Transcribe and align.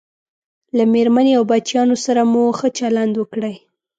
له 0.77 0.83
میرمنې 0.93 1.33
او 1.37 1.43
بچیانو 1.51 1.95
سره 2.05 2.21
مو 2.31 2.43
ښه 2.57 2.69
چلند 2.79 3.13
وکړئ 3.17 3.55